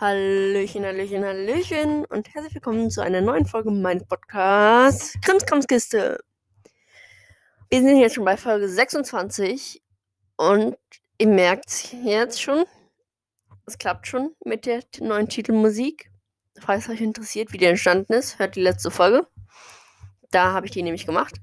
Hallöchen, 0.00 0.86
Hallöchen, 0.86 1.22
Hallöchen 1.26 2.06
und 2.06 2.32
herzlich 2.32 2.54
willkommen 2.54 2.90
zu 2.90 3.02
einer 3.02 3.20
neuen 3.20 3.44
Folge 3.44 3.70
meines 3.70 4.06
Podcasts 4.06 5.12
Krimskramskiste. 5.20 6.24
Wir 7.68 7.82
sind 7.82 7.98
jetzt 7.98 8.14
schon 8.14 8.24
bei 8.24 8.38
Folge 8.38 8.66
26 8.66 9.82
und 10.38 10.78
ihr 11.18 11.26
merkt 11.26 11.92
jetzt 12.02 12.40
schon, 12.40 12.64
es 13.66 13.76
klappt 13.76 14.06
schon 14.06 14.34
mit 14.42 14.64
der 14.64 14.82
neuen 15.00 15.28
Titelmusik. 15.28 16.10
Falls 16.58 16.88
euch 16.88 17.02
interessiert, 17.02 17.52
wie 17.52 17.58
die 17.58 17.66
entstanden 17.66 18.14
ist, 18.14 18.38
hört 18.38 18.56
die 18.56 18.62
letzte 18.62 18.90
Folge. 18.90 19.26
Da 20.30 20.54
habe 20.54 20.64
ich 20.64 20.72
die 20.72 20.82
nämlich 20.82 21.04
gemacht. 21.04 21.34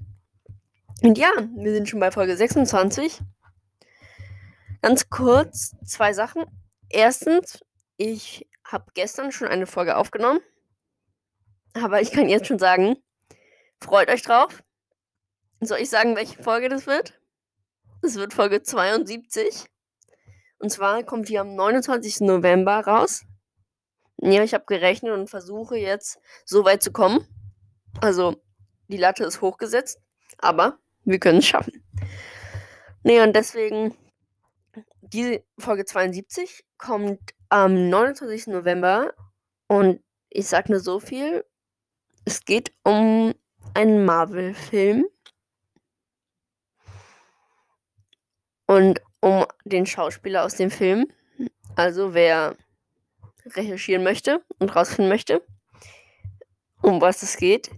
Und 1.04 1.16
ja, 1.16 1.30
wir 1.54 1.74
sind 1.74 1.88
schon 1.88 2.00
bei 2.00 2.10
Folge 2.10 2.36
26. 2.36 3.20
Ganz 4.82 5.08
kurz 5.10 5.76
zwei 5.86 6.12
Sachen. 6.12 6.44
Erstens, 6.88 7.60
ich 7.98 8.47
habe 8.68 8.92
gestern 8.94 9.32
schon 9.32 9.48
eine 9.48 9.66
Folge 9.66 9.96
aufgenommen. 9.96 10.40
Aber 11.74 12.00
ich 12.00 12.12
kann 12.12 12.28
jetzt 12.28 12.46
schon 12.46 12.58
sagen, 12.58 12.96
freut 13.80 14.08
euch 14.10 14.22
drauf. 14.22 14.62
Soll 15.60 15.78
ich 15.78 15.90
sagen, 15.90 16.14
welche 16.16 16.40
Folge 16.42 16.68
das 16.68 16.86
wird? 16.86 17.20
Es 18.02 18.14
wird 18.14 18.32
Folge 18.32 18.62
72. 18.62 19.66
Und 20.58 20.70
zwar 20.70 21.02
kommt 21.02 21.28
die 21.28 21.38
am 21.38 21.54
29. 21.54 22.20
November 22.20 22.80
raus. 22.80 23.24
Ja, 24.20 24.42
ich 24.42 24.54
habe 24.54 24.64
gerechnet 24.66 25.12
und 25.12 25.30
versuche 25.30 25.76
jetzt 25.76 26.18
so 26.44 26.64
weit 26.64 26.82
zu 26.82 26.92
kommen. 26.92 27.26
Also, 28.00 28.42
die 28.88 28.96
Latte 28.96 29.24
ist 29.24 29.40
hochgesetzt, 29.40 30.00
aber 30.38 30.78
wir 31.04 31.18
können 31.18 31.38
es 31.38 31.46
schaffen. 31.46 31.84
Nee, 33.02 33.20
und 33.20 33.34
deswegen, 33.34 33.96
die 35.12 35.42
Folge 35.58 35.84
72 35.84 36.64
kommt 36.76 37.34
am 37.48 37.88
29. 37.88 38.48
November 38.48 39.14
und 39.66 40.02
ich 40.30 40.46
sag 40.46 40.68
nur 40.68 40.80
so 40.80 41.00
viel. 41.00 41.44
Es 42.24 42.44
geht 42.44 42.72
um 42.82 43.34
einen 43.74 44.04
Marvel-Film 44.04 45.06
und 48.66 49.00
um 49.20 49.46
den 49.64 49.86
Schauspieler 49.86 50.44
aus 50.44 50.56
dem 50.56 50.70
Film. 50.70 51.06
Also 51.74 52.12
wer 52.14 52.56
recherchieren 53.46 54.04
möchte 54.04 54.44
und 54.58 54.74
rausfinden 54.74 55.08
möchte, 55.08 55.42
um 56.82 57.00
was 57.00 57.22
es 57.22 57.36
geht, 57.36 57.70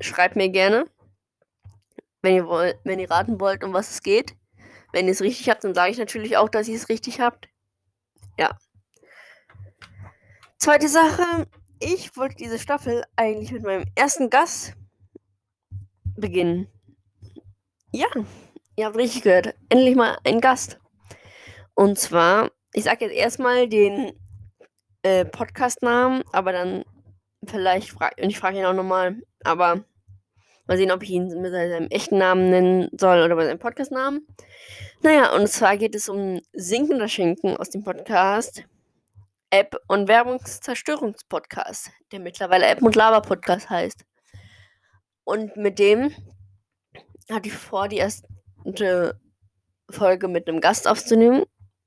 schreibt 0.00 0.36
mir 0.36 0.50
gerne, 0.50 0.84
wenn 2.22 2.34
ihr, 2.34 2.46
wollt, 2.46 2.78
wenn 2.84 2.98
ihr 2.98 3.10
raten 3.10 3.40
wollt, 3.40 3.64
um 3.64 3.72
was 3.72 3.90
es 3.90 4.02
geht. 4.02 4.36
Wenn 4.92 5.06
ihr 5.06 5.12
es 5.12 5.20
richtig 5.20 5.48
habt, 5.48 5.64
dann 5.64 5.74
sage 5.74 5.90
ich 5.90 5.98
natürlich 5.98 6.36
auch, 6.36 6.48
dass 6.48 6.68
ihr 6.68 6.76
es 6.76 6.88
richtig 6.88 7.20
habt. 7.20 7.48
Ja. 8.38 8.56
Zweite 10.58 10.88
Sache, 10.88 11.46
ich 11.80 12.16
wollte 12.16 12.36
diese 12.36 12.58
Staffel 12.58 13.04
eigentlich 13.16 13.52
mit 13.52 13.62
meinem 13.62 13.84
ersten 13.94 14.30
Gast 14.30 14.74
beginnen. 16.16 16.68
Ja, 17.92 18.08
ihr 18.76 18.86
habt 18.86 18.96
richtig 18.96 19.22
gehört. 19.22 19.54
Endlich 19.68 19.94
mal 19.94 20.18
ein 20.24 20.40
Gast. 20.40 20.78
Und 21.74 21.98
zwar, 21.98 22.50
ich 22.72 22.84
sage 22.84 23.06
jetzt 23.06 23.14
erstmal 23.14 23.68
den 23.68 24.12
äh, 25.02 25.24
Podcast-Namen, 25.24 26.24
aber 26.32 26.52
dann 26.52 26.84
vielleicht 27.46 27.90
frage 27.90 28.22
und 28.22 28.30
ich 28.30 28.38
frage 28.38 28.58
ihn 28.58 28.64
auch 28.64 28.74
nochmal, 28.74 29.16
aber 29.44 29.84
mal 30.68 30.76
sehen, 30.76 30.92
ob 30.92 31.02
ich 31.02 31.10
ihn 31.10 31.40
mit 31.40 31.50
seinem 31.50 31.88
echten 31.88 32.18
Namen 32.18 32.50
nennen 32.50 32.88
soll 32.92 33.22
oder 33.22 33.34
bei 33.34 33.46
seinem 33.46 33.58
Podcast-Namen. 33.58 34.26
Naja, 35.02 35.34
und 35.34 35.48
zwar 35.48 35.76
geht 35.76 35.94
es 35.94 36.08
um 36.08 36.40
Sinkender 36.52 37.08
Schinken 37.08 37.56
aus 37.56 37.70
dem 37.70 37.82
Podcast 37.82 38.64
App- 39.50 39.80
und 39.88 40.08
Werbungszerstörungspodcast, 40.08 41.90
der 42.12 42.20
mittlerweile 42.20 42.66
App- 42.66 42.82
und 42.82 42.94
Lava-Podcast 42.94 43.70
heißt. 43.70 44.04
Und 45.24 45.56
mit 45.56 45.78
dem 45.78 46.12
hatte 47.30 47.48
ich 47.48 47.54
vor, 47.54 47.88
die 47.88 47.96
erste 47.96 49.18
Folge 49.90 50.28
mit 50.28 50.48
einem 50.48 50.60
Gast 50.60 50.86
aufzunehmen. 50.86 51.44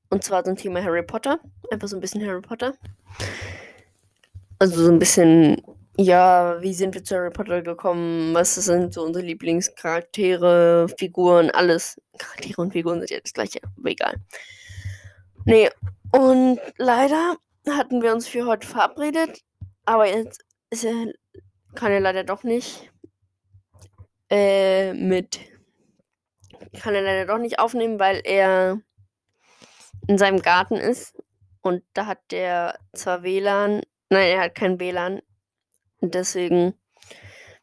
Und 0.10 0.24
zwar 0.24 0.44
zum 0.44 0.56
Thema 0.56 0.84
Harry 0.84 1.04
Potter. 1.04 1.40
Einfach 1.72 1.88
so 1.88 1.98
ein 1.98 2.02
bisschen 2.02 2.26
Harry 2.26 2.42
Potter. 2.42 2.74
Also 4.60 4.84
so 4.84 4.92
ein 4.92 5.00
bisschen, 5.00 5.62
ja, 5.98 6.62
wie 6.62 6.74
sind 6.74 6.96
wir 6.96 7.04
zu 7.04 7.16
Harry 7.16 7.32
Potter 7.32 7.62
gekommen? 7.62 8.34
Was 8.34 8.56
sind 8.56 8.94
so 8.94 9.04
unsere 9.04 9.26
Lieblingscharaktere, 9.26 10.88
Figuren, 10.98 11.52
alles. 11.52 12.02
Charaktere 12.18 12.62
und 12.62 12.72
Figuren 12.72 13.00
sind 13.00 13.12
ja 13.12 13.20
das 13.20 13.34
gleiche, 13.34 13.60
aber 13.78 13.90
egal. 13.90 14.16
Nee, 15.46 15.70
und 16.12 16.60
leider 16.78 17.36
hatten 17.68 18.02
wir 18.02 18.14
uns 18.14 18.28
für 18.28 18.46
heute 18.46 18.68
verabredet, 18.68 19.42
aber 19.86 20.08
jetzt 20.08 20.44
ist 20.70 20.84
er, 20.84 21.14
kann 21.76 21.92
er 21.92 22.00
leider 22.00 22.24
doch 22.24 22.44
nicht 22.44 22.92
äh, 24.30 24.94
mit 24.94 25.40
kann 26.80 26.96
er 26.96 27.02
leider 27.02 27.26
doch 27.26 27.40
nicht 27.40 27.60
aufnehmen, 27.60 28.00
weil 28.00 28.22
er 28.24 28.80
in 30.08 30.18
seinem 30.18 30.42
Garten 30.42 30.76
ist 30.76 31.16
und 31.62 31.84
da 31.94 32.06
hat 32.06 32.20
der 32.32 32.80
zwar 32.94 33.24
WLAN, 33.24 33.82
nein, 34.10 34.28
er 34.30 34.42
hat 34.42 34.56
kein 34.56 34.80
WLAN 34.80 35.22
und 36.02 36.14
deswegen 36.14 36.74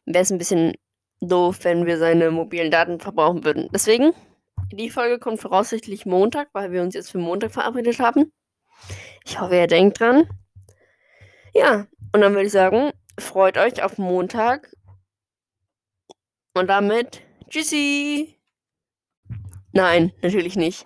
wäre 0.05 0.23
es 0.23 0.31
ein 0.31 0.37
bisschen 0.37 0.73
doof, 1.21 1.59
wenn 1.63 1.85
wir 1.85 1.97
seine 1.97 2.31
mobilen 2.31 2.71
Daten 2.71 2.99
verbrauchen 2.99 3.43
würden. 3.43 3.69
Deswegen, 3.73 4.13
die 4.71 4.89
Folge 4.89 5.19
kommt 5.19 5.39
voraussichtlich 5.39 6.05
Montag, 6.05 6.49
weil 6.53 6.71
wir 6.71 6.81
uns 6.81 6.95
jetzt 6.95 7.11
für 7.11 7.17
Montag 7.17 7.51
verabredet 7.51 7.99
haben. 7.99 8.31
Ich 9.25 9.39
hoffe, 9.39 9.55
ihr 9.55 9.67
denkt 9.67 9.99
dran. 9.99 10.27
Ja, 11.53 11.87
und 12.13 12.21
dann 12.21 12.33
würde 12.33 12.45
ich 12.45 12.51
sagen, 12.51 12.91
freut 13.19 13.57
euch 13.57 13.83
auf 13.83 13.97
Montag. 13.97 14.73
Und 16.53 16.67
damit, 16.67 17.21
tschüssi. 17.49 18.39
Nein, 19.71 20.13
natürlich 20.21 20.55
nicht. 20.55 20.85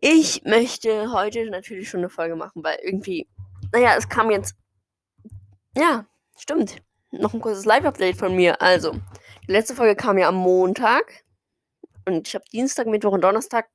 Ich 0.00 0.42
möchte 0.44 1.12
heute 1.12 1.50
natürlich 1.50 1.88
schon 1.88 2.00
eine 2.00 2.08
Folge 2.08 2.36
machen, 2.36 2.62
weil 2.62 2.78
irgendwie, 2.82 3.28
naja, 3.72 3.94
es 3.96 4.08
kam 4.08 4.30
jetzt, 4.30 4.56
ja, 5.76 6.06
stimmt, 6.38 6.76
noch 7.10 7.34
ein 7.34 7.40
kurzes 7.40 7.64
Live-Update 7.64 8.16
von 8.16 8.34
mir. 8.34 8.60
Also, 8.60 8.92
die 9.46 9.52
letzte 9.52 9.74
Folge 9.74 9.96
kam 9.96 10.18
ja 10.18 10.28
am 10.28 10.36
Montag 10.36 11.24
und 12.06 12.28
ich 12.28 12.34
habe 12.34 12.44
Dienstag, 12.52 12.86
Mittwoch 12.86 13.12
und 13.12 13.22
Donnerstag 13.22 13.68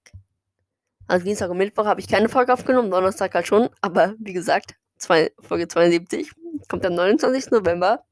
also 1.07 1.25
Dienstag 1.25 1.49
und 1.49 1.57
Mittwoch 1.57 1.85
habe 1.85 1.99
ich 1.99 2.07
keine 2.07 2.29
Folge 2.29 2.53
aufgenommen, 2.53 2.89
Donnerstag 2.89 3.33
halt 3.35 3.47
schon. 3.47 3.69
Aber 3.81 4.15
wie 4.19 4.33
gesagt, 4.33 4.75
zwei, 4.97 5.31
Folge 5.39 5.67
72 5.67 6.31
kommt 6.69 6.85
am 6.85 6.95
29. 6.95 7.51
November. 7.51 8.05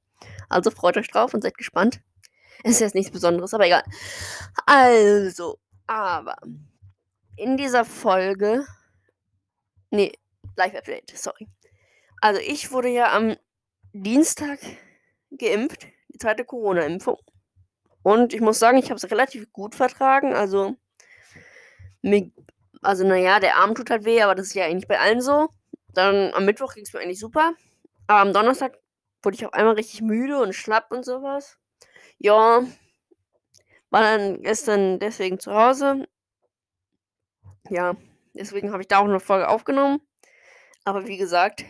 Also 0.49 0.71
freut 0.71 0.97
euch 0.97 1.09
drauf 1.09 1.33
und 1.33 1.41
seid 1.41 1.57
gespannt. 1.57 2.01
Es 2.63 2.73
ist 2.73 2.79
jetzt 2.81 2.95
nichts 2.95 3.11
Besonderes, 3.11 3.53
aber 3.53 3.65
egal. 3.65 3.83
Also, 4.65 5.57
aber 5.87 6.35
in 7.37 7.57
dieser 7.57 7.85
Folge. 7.85 8.65
Nee, 9.89 10.11
Live-Update, 10.57 11.17
sorry. 11.17 11.47
Also 12.21 12.39
ich 12.41 12.71
wurde 12.71 12.89
ja 12.89 13.15
am 13.15 13.35
Dienstag 13.93 14.59
geimpft, 15.31 15.87
die 16.09 16.17
zweite 16.17 16.45
Corona-Impfung. 16.45 17.17
Und 18.03 18.33
ich 18.33 18.41
muss 18.41 18.59
sagen, 18.59 18.77
ich 18.77 18.85
habe 18.85 18.95
es 18.95 19.11
relativ 19.11 19.51
gut 19.51 19.75
vertragen. 19.75 20.33
Also 20.33 20.75
mir 22.01 22.31
also, 22.81 23.07
naja, 23.07 23.39
der 23.39 23.57
Arm 23.57 23.75
tut 23.75 23.89
halt 23.91 24.05
weh, 24.05 24.21
aber 24.21 24.33
das 24.35 24.47
ist 24.47 24.53
ja 24.55 24.65
eigentlich 24.65 24.87
bei 24.87 24.99
allen 24.99 25.21
so. 25.21 25.49
Dann 25.93 26.33
am 26.33 26.45
Mittwoch 26.45 26.73
ging 26.73 26.83
es 26.83 26.93
mir 26.93 26.99
eigentlich 26.99 27.19
super. 27.19 27.53
Aber 28.07 28.21
am 28.21 28.33
Donnerstag 28.33 28.77
wurde 29.21 29.35
ich 29.35 29.45
auf 29.45 29.53
einmal 29.53 29.75
richtig 29.75 30.01
müde 30.01 30.39
und 30.39 30.53
schlapp 30.53 30.91
und 30.91 31.05
sowas. 31.05 31.59
Ja, 32.17 32.63
war 33.91 34.01
dann 34.01 34.41
gestern 34.41 34.99
deswegen 34.99 35.39
zu 35.39 35.53
Hause. 35.53 36.07
Ja, 37.69 37.95
deswegen 38.33 38.71
habe 38.71 38.81
ich 38.81 38.87
da 38.87 38.99
auch 38.99 39.05
eine 39.05 39.19
Folge 39.19 39.47
aufgenommen. 39.47 39.99
Aber 40.83 41.07
wie 41.07 41.17
gesagt, 41.17 41.63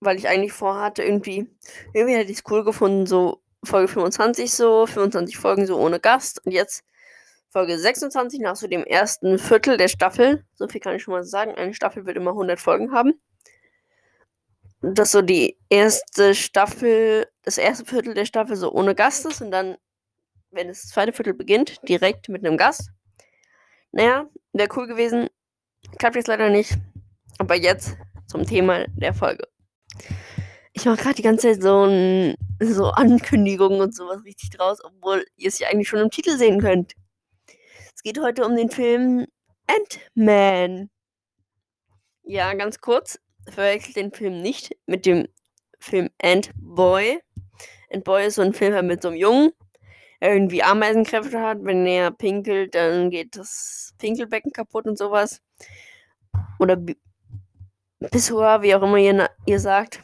weil 0.00 0.18
ich 0.18 0.28
eigentlich 0.28 0.52
vorhatte, 0.52 1.02
irgendwie, 1.02 1.46
irgendwie 1.92 2.16
hätte 2.16 2.32
ich 2.32 2.38
es 2.38 2.44
cool 2.50 2.64
gefunden, 2.64 3.06
so 3.06 3.42
Folge 3.62 3.88
25 3.88 4.52
so, 4.52 4.86
25 4.86 5.36
Folgen 5.36 5.66
so 5.66 5.78
ohne 5.78 6.00
Gast. 6.00 6.44
Und 6.44 6.52
jetzt 6.52 6.84
Folge 7.50 7.78
26 7.78 8.40
nach 8.40 8.56
so 8.56 8.66
dem 8.66 8.84
ersten 8.84 9.38
Viertel 9.38 9.76
der 9.76 9.88
Staffel. 9.88 10.44
So 10.54 10.68
viel 10.68 10.80
kann 10.80 10.96
ich 10.96 11.02
schon 11.02 11.12
mal 11.12 11.24
sagen. 11.24 11.54
Eine 11.54 11.74
Staffel 11.74 12.06
wird 12.06 12.16
immer 12.16 12.30
100 12.30 12.58
Folgen 12.58 12.92
haben. 12.92 13.20
Dass 14.80 15.12
so 15.12 15.20
die 15.20 15.58
erste 15.68 16.34
Staffel, 16.34 17.26
das 17.42 17.58
erste 17.58 17.84
Viertel 17.84 18.14
der 18.14 18.24
Staffel 18.24 18.56
so 18.56 18.72
ohne 18.72 18.94
Gast 18.94 19.26
ist 19.26 19.42
und 19.42 19.50
dann, 19.50 19.76
wenn 20.50 20.68
das 20.68 20.88
zweite 20.88 21.12
Viertel 21.12 21.34
beginnt, 21.34 21.76
direkt 21.86 22.30
mit 22.30 22.46
einem 22.46 22.56
Gast. 22.56 22.90
Naja, 23.92 24.26
wäre 24.52 24.68
cool 24.76 24.86
gewesen. 24.86 25.28
Klappt 25.98 26.16
jetzt 26.16 26.28
leider 26.28 26.48
nicht. 26.48 26.78
Aber 27.38 27.56
jetzt 27.56 27.96
zum 28.26 28.46
Thema 28.46 28.86
der 28.88 29.12
Folge. 29.12 29.49
Ich 30.72 30.84
mache 30.84 30.96
gerade 30.96 31.16
die 31.16 31.22
ganze 31.22 31.48
Zeit 31.52 31.62
so, 31.62 31.84
ein, 31.84 32.36
so 32.60 32.86
Ankündigungen 32.86 33.80
und 33.80 33.94
sowas 33.94 34.24
richtig 34.24 34.50
draus, 34.50 34.78
obwohl 34.84 35.24
ihr 35.36 35.48
es 35.48 35.58
ja 35.58 35.68
eigentlich 35.68 35.88
schon 35.88 35.98
im 35.98 36.10
Titel 36.10 36.36
sehen 36.36 36.60
könnt. 36.60 36.94
Es 37.94 38.02
geht 38.02 38.20
heute 38.20 38.46
um 38.46 38.56
den 38.56 38.70
Film 38.70 39.26
Ant-Man. 39.66 40.90
Ja, 42.22 42.54
ganz 42.54 42.80
kurz. 42.80 43.18
verwechselt 43.48 43.96
den 43.96 44.12
Film 44.12 44.40
nicht 44.40 44.76
mit 44.86 45.06
dem 45.06 45.26
Film 45.80 46.10
Ant 46.22 46.50
Boy. 46.54 47.20
Ant 47.92 48.04
Boy 48.04 48.26
ist 48.26 48.36
so 48.36 48.42
ein 48.42 48.54
Film 48.54 48.86
mit 48.86 49.02
so 49.02 49.08
einem 49.08 49.16
Jungen, 49.16 49.50
der 50.20 50.34
irgendwie 50.34 50.62
Ameisenkräfte 50.62 51.40
hat. 51.40 51.58
Wenn 51.62 51.86
er 51.86 52.10
pinkelt, 52.10 52.74
dann 52.74 53.10
geht 53.10 53.36
das 53.36 53.92
Pinkelbecken 53.98 54.52
kaputt 54.52 54.86
und 54.86 54.96
sowas. 54.96 55.42
Oder 56.58 56.78
Pissoir, 58.10 58.62
wie 58.62 58.74
auch 58.74 58.82
immer 58.82 58.98
ihr, 58.98 59.28
ihr 59.46 59.60
sagt. 59.60 60.00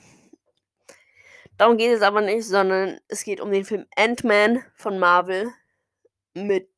Darum 1.59 1.79
geht 1.79 1.93
es 1.93 2.03
aber 2.03 2.21
nicht, 2.21 2.45
sondern 2.45 3.01
es 3.09 3.25
geht 3.25 3.41
um 3.41 3.51
den 3.51 3.65
Film 3.65 3.87
Ant-Man 3.97 4.63
von 4.75 4.99
Marvel 4.99 5.51
mit 6.35 6.69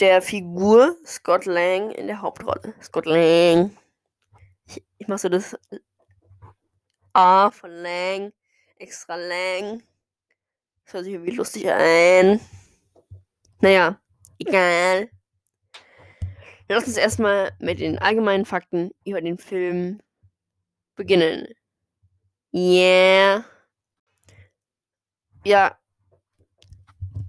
der 0.00 0.20
Figur 0.22 0.96
Scott 1.06 1.46
Lang 1.46 1.90
in 1.90 2.06
der 2.06 2.20
Hauptrolle. 2.20 2.74
Scott 2.82 3.06
Lang. 3.06 3.76
Ich, 4.66 4.84
ich 4.98 5.08
mach 5.08 5.18
so 5.18 5.28
das 5.28 5.56
A 7.14 7.50
von 7.50 7.70
Lang, 7.70 8.32
extra 8.76 9.16
Lang. 9.16 9.82
Das 10.84 10.94
hört 10.94 11.04
sich 11.04 11.14
irgendwie 11.14 11.34
lustig 11.34 11.70
an. 11.70 12.40
Naja, 13.60 14.00
egal. 14.38 15.10
Lass 16.68 16.86
uns 16.86 16.98
erstmal 16.98 17.52
mit 17.58 17.80
den 17.80 17.98
allgemeinen 17.98 18.44
Fakten 18.44 18.90
über 19.04 19.22
den 19.22 19.38
Film 19.38 20.00
beginnen. 20.94 21.48
Yeah. 22.52 23.44
Ja. 25.44 25.78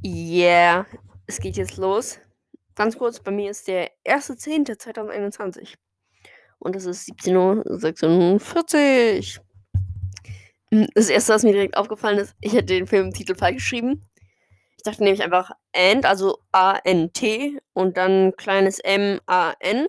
Yeah. 0.03 0.85
Es 1.27 1.39
geht 1.39 1.57
jetzt 1.57 1.77
los. 1.77 2.19
Ganz 2.75 2.97
kurz, 2.97 3.19
bei 3.19 3.31
mir 3.31 3.51
ist 3.51 3.67
der 3.67 3.91
1.10.2021. 4.05 5.75
Und 6.59 6.75
es 6.75 6.85
ist 6.85 7.09
17.46 7.09 9.39
Uhr. 9.39 9.45
Hm, 10.71 10.87
das 10.93 11.09
erste, 11.09 11.33
was 11.33 11.43
mir 11.43 11.51
direkt 11.51 11.75
aufgefallen 11.75 12.19
ist, 12.19 12.35
ich 12.39 12.53
hätte 12.53 12.67
den 12.67 12.87
Filmtitel 12.87 13.35
falsch 13.35 13.57
geschrieben. 13.57 14.05
Ich 14.77 14.83
dachte 14.83 15.03
nämlich 15.03 15.23
einfach 15.23 15.51
and, 15.75 16.05
also 16.05 16.39
A-N-T 16.53 17.59
und 17.73 17.97
dann 17.97 18.33
kleines 18.37 18.79
M-A-N. 18.79 19.87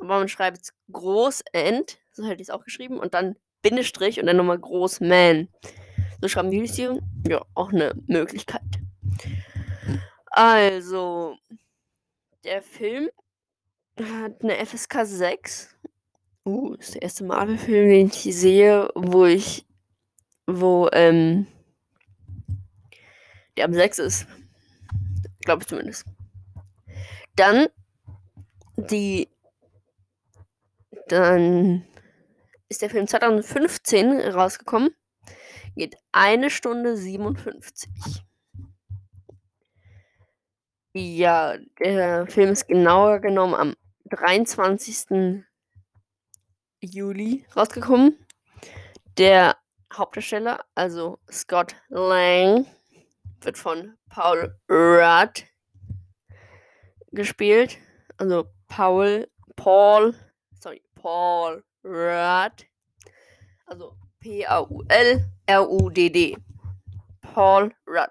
Aber 0.00 0.18
man 0.18 0.28
schreibt 0.28 0.72
groß 0.90 1.44
and, 1.54 2.00
so 2.10 2.24
hätte 2.24 2.42
ich 2.42 2.48
es 2.48 2.54
auch 2.54 2.64
geschrieben, 2.64 2.98
und 2.98 3.14
dann 3.14 3.36
Bindestrich 3.62 4.20
und 4.20 4.26
dann 4.26 4.36
nochmal 4.36 4.58
groß 4.58 5.00
man. 5.00 5.48
So 6.20 6.28
schreiben 6.28 6.50
die 6.50 6.62
es 6.62 6.74
hier. 6.74 7.00
Ja, 7.26 7.44
auch 7.54 7.72
eine 7.72 7.94
Möglichkeit. 8.06 8.62
Also, 10.26 11.36
der 12.44 12.62
Film 12.62 13.08
hat 14.00 14.42
eine 14.42 14.64
FSK 14.64 15.04
6. 15.04 15.76
Uh, 16.44 16.74
ist 16.74 16.94
der 16.94 17.02
erste 17.02 17.24
Marvel-Film, 17.24 17.88
den 17.90 18.06
ich 18.06 18.22
sehe, 18.36 18.88
wo 18.94 19.26
ich, 19.26 19.66
wo, 20.46 20.88
ähm, 20.92 21.46
der 23.56 23.66
am 23.66 23.74
6 23.74 23.98
ist. 23.98 24.26
Glaube 25.40 25.62
ich 25.62 25.68
zumindest. 25.68 26.06
Dann 27.36 27.66
die, 28.76 29.28
dann 31.08 31.84
ist 32.68 32.82
der 32.82 32.90
Film 32.90 33.06
2015 33.06 34.20
rausgekommen. 34.20 34.94
Geht 35.76 35.96
eine 36.12 36.50
Stunde 36.50 36.96
57. 36.96 37.90
Ja, 40.94 41.56
der 41.78 42.26
Film 42.26 42.52
ist 42.52 42.66
genauer 42.66 43.20
genommen 43.20 43.54
am 43.54 43.74
23. 44.06 45.44
Juli 46.80 47.46
rausgekommen. 47.56 48.18
Der 49.16 49.56
Hauptdarsteller, 49.92 50.64
also 50.74 51.18
Scott 51.30 51.74
Lang, 51.88 52.66
wird 53.40 53.56
von 53.56 53.96
Paul 54.08 54.54
Rudd 54.68 55.44
gespielt. 57.12 57.78
Also 58.16 58.48
Paul, 58.66 59.28
Paul, 59.56 60.14
sorry, 60.60 60.82
Paul 60.94 61.62
Rudd. 61.84 62.66
Also 63.66 63.94
P-A-U-L-R-U-D-D. 64.20 65.26
Paul 67.20 67.72
Rudd. 67.86 68.10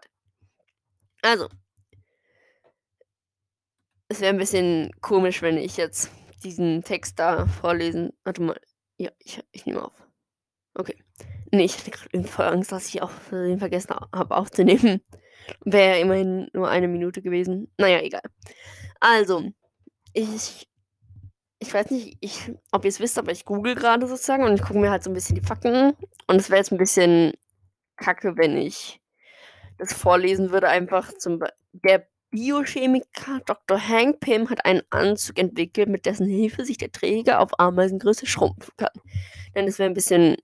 Also, 1.22 1.50
es 4.08 4.22
wäre 4.22 4.34
ein 4.34 4.38
bisschen 4.38 4.92
komisch, 5.02 5.42
wenn 5.42 5.58
ich 5.58 5.76
jetzt 5.78 6.12
diesen 6.44 6.84
Text 6.84 7.20
da 7.20 7.46
vorlesen. 7.46 8.14
Warte 8.24 8.42
mal. 8.42 8.60
Ja, 8.98 9.12
ich, 9.20 9.44
ich 9.52 9.66
nehme 9.66 9.84
auf. 9.84 10.08
Okay. 10.76 10.96
Nee, 11.52 11.66
ich 11.66 11.78
hatte 11.78 11.92
gerade 11.92 12.24
voll 12.24 12.46
Angst, 12.46 12.72
dass 12.72 12.88
ich 12.88 13.02
auch 13.02 13.10
vergessen 13.10 13.96
habe 14.14 14.36
aufzunehmen. 14.36 15.02
Wäre 15.64 16.00
immerhin 16.00 16.50
nur 16.54 16.70
eine 16.70 16.88
Minute 16.88 17.22
gewesen. 17.22 17.72
Naja, 17.78 18.02
egal. 18.02 18.22
Also, 19.00 19.44
ich 20.14 20.68
ich 21.60 21.74
weiß 21.74 21.90
nicht, 21.92 22.18
ich, 22.20 22.52
ob 22.72 22.86
ihr 22.86 22.90
es 22.90 23.00
wisst, 23.00 23.18
aber 23.18 23.32
ich 23.32 23.46
google 23.46 23.76
gerade 23.76 24.08
sozusagen 24.08 24.44
und 24.44 24.56
ich 24.56 24.62
gucke 24.62 24.80
mir 24.80 24.92
halt 24.92 25.04
so 25.04 25.10
ein 25.10 25.14
bisschen 25.14 25.36
die 25.36 25.46
Fakten. 25.46 25.94
Und 26.28 26.36
es 26.36 26.50
wäre 26.50 26.60
jetzt 26.60 26.72
ein 26.72 26.78
bisschen 26.78 27.34
kacke, 27.96 28.38
wenn 28.38 28.58
ich 28.58 29.02
das 29.78 29.94
vorlesen 29.94 30.52
würde. 30.52 30.70
Einfach 30.70 31.12
zum 31.14 31.40
Beispiel. 31.40 31.58
Der 31.74 32.08
Biochemiker 32.32 33.40
Dr. 33.46 33.80
Hank 33.80 34.20
Pym 34.20 34.50
hat 34.50 34.66
einen 34.66 34.82
Anzug 34.90 35.38
entwickelt, 35.40 35.90
mit 35.90 36.06
dessen 36.06 36.28
Hilfe 36.28 36.66
sich 36.66 36.78
der 36.78 36.92
Träger 36.92 37.40
auf 37.40 37.60
Ameisengröße 37.60 38.26
schrumpfen 38.26 38.74
kann. 38.78 38.90
Denn 39.56 39.68
es 39.68 39.80
wäre 39.80 39.90
ein 39.90 39.94
bisschen 39.94 40.38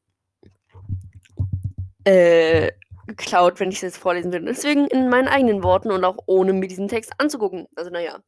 äh, 2.05 2.71
geklaut, 3.07 3.59
wenn 3.59 3.69
ich 3.69 3.75
es 3.75 3.81
jetzt 3.81 3.97
vorlesen 3.97 4.31
würde. 4.31 4.45
Deswegen 4.45 4.87
in 4.87 5.09
meinen 5.09 5.27
eigenen 5.27 5.63
Worten 5.63 5.91
und 5.91 6.03
auch 6.03 6.17
ohne 6.25 6.53
mir 6.53 6.67
diesen 6.67 6.87
Text 6.87 7.11
anzugucken. 7.17 7.67
Also 7.75 7.89
naja, 7.89 8.19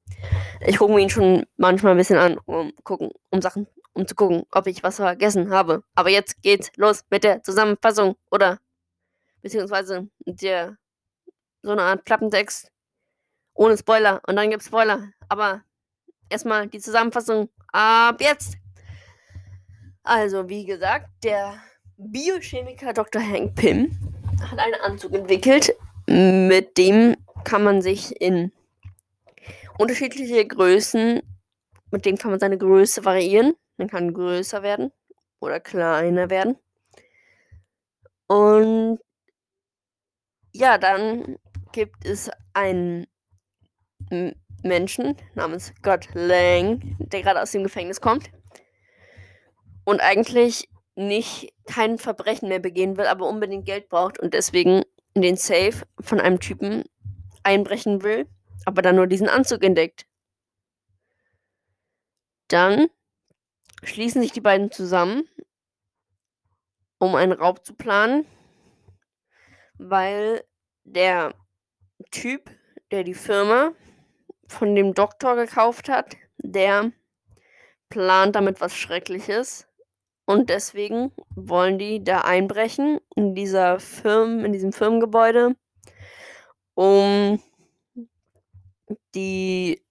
ich 0.66 0.78
gucke 0.78 0.94
mir 0.94 1.02
ihn 1.02 1.10
schon 1.10 1.46
manchmal 1.58 1.92
ein 1.94 1.98
bisschen 1.98 2.18
an, 2.18 2.38
um 2.46 2.74
gucken, 2.84 3.12
um 3.30 3.42
Sachen, 3.42 3.68
um 3.94 4.08
zu 4.08 4.16
gucken, 4.16 4.44
ob 4.52 4.68
ich 4.68 4.84
was 4.84 4.98
vergessen 4.98 5.50
habe. 5.50 5.84
Aber 5.96 6.10
jetzt 6.10 6.42
geht's 6.42 6.72
los 6.76 7.06
mit 7.10 7.24
der 7.24 7.44
Zusammenfassung 7.44 8.16
oder 8.32 8.60
beziehungsweise 9.42 10.10
der 10.26 10.78
so 11.62 11.72
eine 11.72 11.82
Art 11.82 12.06
Klappentext 12.06 12.72
ohne 13.54 13.78
Spoiler 13.78 14.22
und 14.28 14.36
dann 14.36 14.50
gibt's 14.50 14.68
Spoiler. 14.68 15.10
Aber 15.30 15.64
erstmal 16.30 16.68
die 16.68 16.80
Zusammenfassung 16.80 17.50
ab 17.72 18.20
jetzt. 18.20 18.58
Also 20.04 20.50
wie 20.50 20.66
gesagt, 20.66 21.08
der 21.24 21.56
Biochemiker 21.98 22.94
Dr. 22.94 23.22
Hank 23.22 23.56
Pym 23.56 23.98
hat 24.42 24.60
einen 24.60 24.76
Anzug 24.82 25.14
entwickelt, 25.14 25.74
mit 26.08 26.78
dem 26.78 27.16
kann 27.44 27.64
man 27.64 27.82
sich 27.82 28.20
in 28.22 28.52
unterschiedliche 29.78 30.46
Größen, 30.46 31.22
mit 31.92 32.06
dem 32.06 32.18
kann 32.18 32.32
man 32.32 32.40
seine 32.40 32.58
Größe 32.58 33.06
variieren. 33.06 33.56
Man 33.78 33.90
kann 33.90 34.14
größer 34.14 34.64
werden 34.64 34.92
oder 35.40 35.60
kleiner 35.60 36.30
werden. 36.30 36.58
Und 38.28 39.00
ja, 40.54 40.78
dann 40.78 41.38
gibt 41.74 42.06
es 42.06 42.32
einen 42.54 43.06
Menschen 44.64 45.16
namens 45.36 45.74
Scott 45.78 46.08
Lang, 46.14 46.96
der 47.00 47.22
gerade 47.22 47.42
aus 47.42 47.52
dem 47.52 47.64
Gefängnis 47.64 48.02
kommt 48.02 48.32
und 49.84 50.02
eigentlich 50.02 50.68
nicht 50.96 51.54
kein 51.66 51.98
Verbrechen 51.98 52.50
mehr 52.50 52.60
begehen 52.60 52.98
will, 52.98 53.06
aber 53.06 53.28
unbedingt 53.28 53.66
Geld 53.66 53.90
braucht 53.90 54.20
und 54.20 54.34
deswegen 54.34 54.84
in 55.14 55.22
den 55.22 55.38
Safe 55.38 55.86
von 56.00 56.20
einem 56.20 56.40
Typen 56.40 56.84
einbrechen 57.44 58.02
will, 58.02 58.28
aber 58.66 58.82
dann 58.82 58.96
nur 58.96 59.08
diesen 59.08 59.30
Anzug 59.30 59.64
entdeckt. 59.64 60.06
Dann 62.48 62.88
schließen 63.84 64.22
sich 64.22 64.32
die 64.32 64.42
beiden 64.42 64.72
zusammen, 64.72 65.28
um 66.98 67.16
einen 67.16 67.34
Raub 67.34 67.66
zu 67.66 67.74
planen, 67.74 68.26
weil 69.78 70.44
der 70.84 71.34
Typ, 72.12 72.50
der 72.92 73.04
die 73.04 73.14
Firma 73.14 73.74
von 74.48 74.76
dem 74.76 74.94
Doktor 74.94 75.36
gekauft 75.36 75.90
hat, 75.90 76.16
der 76.38 76.92
plant 77.90 78.36
damit 78.36 78.62
was 78.62 78.76
Schreckliches 78.76 79.68
und 80.26 80.50
deswegen 80.50 81.12
wollen 81.36 81.78
die 81.78 82.04
da 82.04 82.22
einbrechen 82.22 83.00
in 83.16 83.36
dieser 83.36 83.80
Firmen, 83.80 84.46
in 84.46 84.54
diesem 84.54 84.74
Firmengebäude, 84.74 85.56
um 86.74 87.42
die, 89.14 89.82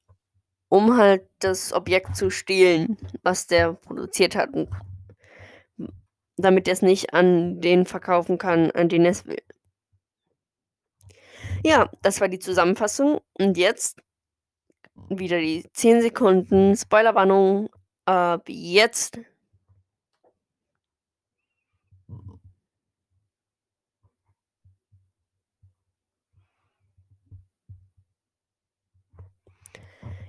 um 0.68 0.96
halt 0.96 1.28
das 1.38 1.72
Objekt 1.72 2.16
zu 2.16 2.30
stehlen, 2.30 2.98
was 3.22 3.46
der 3.46 3.72
produziert 3.72 4.36
hat, 4.36 4.52
und 4.52 4.68
damit 6.36 6.66
er 6.66 6.72
es 6.72 6.82
nicht 6.82 7.14
an 7.14 7.60
den 7.60 7.86
verkaufen 7.86 8.38
kann, 8.38 8.70
an 8.72 8.88
den 8.88 9.06
es 9.06 9.26
will. 9.26 9.42
Ja, 11.64 11.90
das 12.02 12.20
war 12.20 12.28
die 12.28 12.38
Zusammenfassung. 12.40 13.20
Und 13.38 13.56
jetzt 13.56 13.98
wieder 15.08 15.38
die 15.38 15.64
10 15.72 16.02
Sekunden 16.02 16.76
Spoilerwarnung 16.76 17.70
ab 18.04 18.48
jetzt 18.48 19.18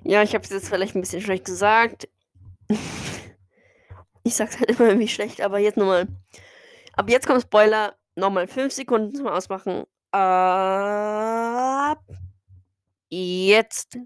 Ja, 0.08 0.22
ich 0.22 0.36
habe 0.36 0.44
es 0.44 0.52
jetzt 0.52 0.70
vielleicht 0.70 0.96
ein 0.96 1.02
bisschen 1.02 1.22
schlecht 1.22 1.46
gesagt. 1.46 2.08
ich 4.24 4.36
sag's 4.36 4.60
halt 4.60 4.70
immer 4.70 4.90
irgendwie 4.90 5.08
schlecht, 5.08 5.42
aber 5.42 5.58
jetzt 5.58 5.78
nochmal. 5.78 6.08
Ab 6.94 7.10
jetzt 7.10 7.26
kommt 7.26 7.42
Spoiler. 7.42 7.96
Nochmal 8.16 8.48
5 8.48 8.72
Sekunden 8.72 9.16
zum 9.16 9.28
Ausmachen. 9.28 9.84
Ab 10.12 12.04
jetzt. 13.10 13.98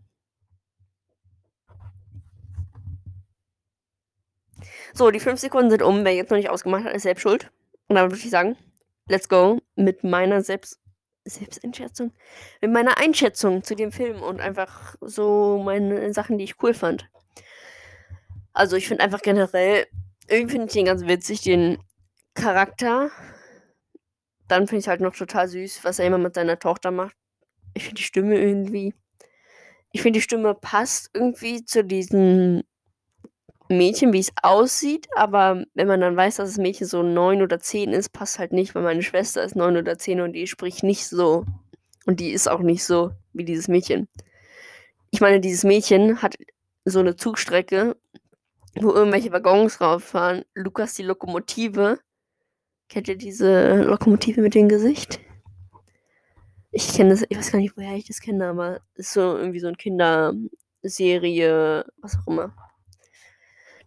So, 4.93 5.11
die 5.11 5.19
5 5.19 5.37
Sekunden 5.37 5.69
sind 5.69 5.83
um. 5.83 6.05
Wer 6.05 6.15
jetzt 6.15 6.31
noch 6.31 6.37
nicht 6.37 6.49
ausgemacht 6.49 6.85
hat, 6.85 6.95
ist 6.95 7.03
selbst 7.03 7.21
schuld. 7.21 7.51
Und 7.89 7.97
dann 7.97 8.09
würde 8.09 8.23
ich 8.23 8.29
sagen, 8.29 8.55
let's 9.09 9.27
go 9.27 9.59
mit 9.75 10.05
meiner 10.05 10.41
Selbst 10.41 10.79
Selbsteinschätzung. 11.29 12.13
Mit 12.61 12.71
meiner 12.71 12.97
Einschätzung 12.97 13.63
zu 13.63 13.75
dem 13.75 13.91
Film 13.91 14.21
und 14.21 14.39
einfach 14.41 14.95
so 15.01 15.61
meine 15.63 16.13
Sachen, 16.13 16.37
die 16.37 16.43
ich 16.43 16.61
cool 16.61 16.73
fand. 16.73 17.09
Also 18.53 18.75
ich 18.75 18.87
finde 18.87 19.03
einfach 19.03 19.21
generell, 19.21 19.87
irgendwie 20.27 20.53
finde 20.53 20.67
ich 20.67 20.73
den 20.73 20.85
ganz 20.85 21.05
witzig, 21.05 21.41
den 21.41 21.77
Charakter. 22.33 23.11
Dann 24.47 24.67
finde 24.67 24.81
ich 24.81 24.87
halt 24.87 25.01
noch 25.01 25.15
total 25.15 25.47
süß, 25.47 25.83
was 25.83 25.99
er 25.99 26.07
immer 26.07 26.17
mit 26.17 26.35
seiner 26.35 26.59
Tochter 26.59 26.91
macht. 26.91 27.15
Ich 27.73 27.83
finde 27.83 27.95
die 27.95 28.03
Stimme 28.03 28.39
irgendwie. 28.39 28.93
Ich 29.91 30.01
finde 30.01 30.17
die 30.17 30.23
Stimme 30.23 30.53
passt 30.55 31.09
irgendwie 31.13 31.65
zu 31.65 31.83
diesem 31.83 32.63
Mädchen, 33.69 34.13
wie 34.13 34.19
es 34.19 34.31
aussieht, 34.41 35.07
aber 35.15 35.63
wenn 35.75 35.87
man 35.87 36.01
dann 36.01 36.17
weiß, 36.17 36.37
dass 36.37 36.49
das 36.49 36.57
Mädchen 36.57 36.87
so 36.87 37.03
neun 37.03 37.43
oder 37.43 37.59
zehn 37.59 37.93
ist, 37.93 38.09
passt 38.09 38.39
halt 38.39 38.51
nicht, 38.51 38.73
weil 38.73 38.83
meine 38.83 39.03
Schwester 39.03 39.43
ist 39.43 39.55
neun 39.55 39.77
oder 39.77 39.97
zehn 39.97 40.21
und 40.21 40.33
die 40.33 40.47
spricht 40.47 40.83
nicht 40.83 41.07
so. 41.07 41.45
Und 42.05 42.19
die 42.19 42.31
ist 42.31 42.49
auch 42.49 42.61
nicht 42.61 42.83
so 42.83 43.11
wie 43.33 43.45
dieses 43.45 43.67
Mädchen. 43.67 44.07
Ich 45.11 45.21
meine, 45.21 45.39
dieses 45.39 45.63
Mädchen 45.63 46.23
hat 46.23 46.35
so 46.83 46.99
eine 46.99 47.15
Zugstrecke, 47.15 47.95
wo 48.79 48.91
irgendwelche 48.91 49.31
Waggons 49.31 49.81
rauffahren. 49.81 50.43
Lukas 50.55 50.95
die 50.95 51.03
Lokomotive. 51.03 51.99
Kennt 52.87 53.07
ihr 53.07 53.17
diese 53.17 53.83
Lokomotive 53.83 54.41
mit 54.41 54.55
dem 54.55 54.67
Gesicht? 54.67 55.19
Ich 56.71 56.93
kenne 56.93 57.11
das, 57.11 57.23
ich 57.27 57.37
weiß 57.37 57.51
gar 57.51 57.59
nicht, 57.59 57.77
woher 57.77 57.95
ich 57.95 58.07
das 58.07 58.19
kenne, 58.19 58.47
aber 58.47 58.81
es 58.95 59.07
ist 59.07 59.13
so 59.13 59.37
irgendwie 59.37 59.59
so 59.59 59.67
eine 59.67 59.77
Kinderserie, 59.77 61.85
was 61.97 62.17
auch 62.17 62.27
immer. 62.27 62.55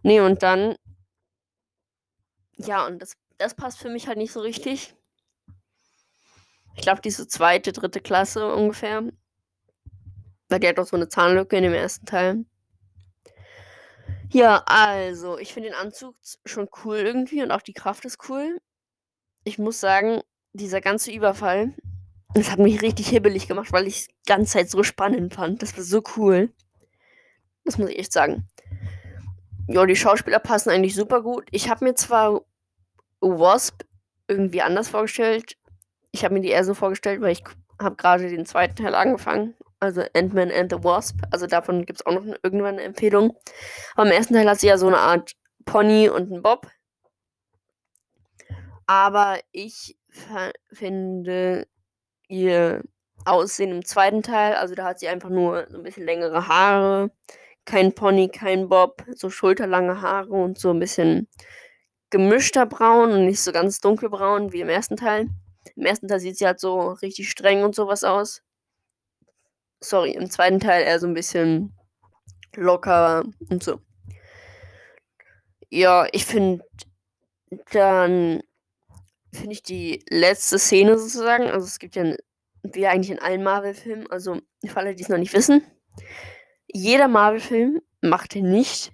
Nee, 0.03 0.19
und 0.19 0.43
dann. 0.43 0.75
Ja, 2.57 2.85
und 2.85 3.01
das, 3.01 3.15
das 3.37 3.55
passt 3.55 3.79
für 3.79 3.89
mich 3.89 4.07
halt 4.07 4.17
nicht 4.17 4.31
so 4.31 4.41
richtig. 4.41 4.95
Ich 6.75 6.81
glaube, 6.81 7.01
diese 7.01 7.27
zweite, 7.27 7.71
dritte 7.71 8.01
Klasse 8.01 8.53
ungefähr. 8.53 9.03
Weil 10.49 10.59
der 10.59 10.69
hat 10.69 10.77
doch 10.77 10.87
so 10.87 10.95
eine 10.95 11.09
Zahnlücke 11.09 11.57
in 11.57 11.63
dem 11.63 11.73
ersten 11.73 12.05
Teil. 12.05 12.45
Ja, 14.31 14.63
also, 14.65 15.37
ich 15.37 15.53
finde 15.53 15.69
den 15.69 15.77
Anzug 15.77 16.15
schon 16.45 16.67
cool 16.83 16.97
irgendwie 16.97 17.43
und 17.43 17.51
auch 17.51 17.61
die 17.61 17.73
Kraft 17.73 18.03
ist 18.05 18.29
cool. 18.29 18.59
Ich 19.43 19.59
muss 19.59 19.79
sagen, 19.79 20.21
dieser 20.53 20.81
ganze 20.81 21.11
Überfall, 21.11 21.73
das 22.33 22.49
hat 22.51 22.59
mich 22.59 22.81
richtig 22.81 23.09
hibbelig 23.09 23.47
gemacht, 23.47 23.71
weil 23.71 23.87
ich 23.87 24.07
die 24.07 24.13
ganze 24.25 24.53
Zeit 24.53 24.69
so 24.69 24.83
spannend 24.83 25.33
fand. 25.33 25.61
Das 25.61 25.77
war 25.77 25.83
so 25.83 26.01
cool. 26.17 26.51
Das 27.63 27.77
muss 27.77 27.89
ich 27.89 27.99
echt 27.99 28.13
sagen. 28.13 28.47
Ja, 29.67 29.85
die 29.85 29.95
Schauspieler 29.95 30.39
passen 30.39 30.69
eigentlich 30.69 30.95
super 30.95 31.21
gut. 31.21 31.47
Ich 31.51 31.69
habe 31.69 31.85
mir 31.85 31.95
zwar 31.95 32.41
Wasp 33.21 33.83
irgendwie 34.27 34.61
anders 34.61 34.89
vorgestellt. 34.89 35.57
Ich 36.11 36.23
habe 36.23 36.33
mir 36.33 36.41
die 36.41 36.49
eher 36.49 36.63
so 36.63 36.73
vorgestellt, 36.73 37.21
weil 37.21 37.31
ich 37.31 37.43
habe 37.81 37.95
gerade 37.95 38.29
den 38.29 38.45
zweiten 38.45 38.75
Teil 38.75 38.95
angefangen. 38.95 39.55
Also 39.79 40.01
Ant-Man 40.13 40.51
and 40.51 40.71
the 40.71 40.83
Wasp. 40.83 41.17
Also 41.31 41.47
davon 41.47 41.85
gibt 41.85 41.99
es 41.99 42.05
auch 42.05 42.13
noch 42.13 42.23
irgendwann 42.43 42.75
eine 42.75 42.83
Empfehlung. 42.83 43.37
Aber 43.95 44.05
im 44.05 44.13
ersten 44.13 44.33
Teil 44.33 44.49
hat 44.49 44.59
sie 44.59 44.67
ja 44.67 44.77
so 44.77 44.87
eine 44.87 44.99
Art 44.99 45.33
Pony 45.65 46.09
und 46.09 46.31
einen 46.31 46.41
Bob. 46.41 46.67
Aber 48.85 49.39
ich 49.51 49.97
finde 50.71 51.67
ihr 52.27 52.83
Aussehen 53.25 53.71
im 53.71 53.85
zweiten 53.85 54.21
Teil, 54.21 54.55
also 54.55 54.75
da 54.75 54.83
hat 54.85 54.99
sie 54.99 55.07
einfach 55.07 55.29
nur 55.29 55.65
so 55.69 55.77
ein 55.77 55.83
bisschen 55.83 56.05
längere 56.05 56.47
Haare, 56.47 57.09
kein 57.65 57.93
Pony, 57.93 58.29
kein 58.29 58.69
Bob, 58.69 59.03
so 59.15 59.29
schulterlange 59.29 60.01
Haare 60.01 60.29
und 60.29 60.59
so 60.59 60.71
ein 60.71 60.79
bisschen 60.79 61.27
gemischter 62.09 62.65
Braun 62.65 63.11
und 63.11 63.25
nicht 63.25 63.41
so 63.41 63.51
ganz 63.51 63.79
dunkelbraun 63.79 64.51
wie 64.53 64.61
im 64.61 64.69
ersten 64.69 64.97
Teil. 64.97 65.29
Im 65.75 65.85
ersten 65.85 66.07
Teil 66.07 66.19
sieht 66.19 66.37
sie 66.37 66.45
halt 66.45 66.59
so 66.59 66.91
richtig 66.91 67.29
streng 67.29 67.63
und 67.63 67.75
sowas 67.75 68.03
aus. 68.03 68.43
Sorry, 69.79 70.11
im 70.11 70.29
zweiten 70.29 70.59
Teil 70.59 70.83
eher 70.83 70.99
so 70.99 71.07
ein 71.07 71.13
bisschen 71.13 71.73
locker 72.55 73.23
und 73.49 73.63
so. 73.63 73.79
Ja, 75.69 76.07
ich 76.11 76.25
finde 76.25 76.63
dann 77.71 78.41
finde 79.31 79.51
ich 79.51 79.63
die 79.63 80.03
letzte 80.09 80.59
Szene 80.59 80.97
sozusagen, 80.97 81.49
also 81.49 81.65
es 81.65 81.79
gibt 81.79 81.95
ja 81.95 82.15
wie 82.63 82.87
eigentlich 82.87 83.11
in 83.11 83.19
allen 83.19 83.43
Marvel-Filmen, 83.43 84.09
also 84.09 84.39
für 84.65 84.77
alle, 84.77 84.95
die 84.95 85.03
es 85.03 85.09
noch 85.09 85.17
nicht 85.17 85.33
wissen, 85.33 85.63
jeder 86.73 87.07
Marvel-Film 87.07 87.81
macht 88.01 88.35
nicht, 88.35 88.91